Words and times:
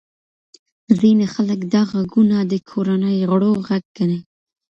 ځینې 1.01 1.25
خلک 1.33 1.59
دا 1.73 1.81
غږونه 1.91 2.37
د 2.51 2.53
کورنۍ 2.69 3.17
غړو 3.31 3.51
غږ 3.67 3.83
ګڼي. 3.97 4.19